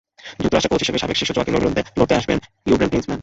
যুক্তরাষ্ট্রের 0.41 0.71
কোচ 0.73 0.81
হিসেবে 0.83 1.01
সাবেক 1.01 1.17
শিষ্য 1.19 1.31
জোয়াকিম 1.35 1.53
লোর 1.55 1.63
বিরুদ্ধেই 1.65 1.85
লড়তে 1.99 2.13
আসবেন 2.19 2.37
ইয়ুর্গেন 2.67 2.89
ক্লিন্সম্যান। 2.91 3.19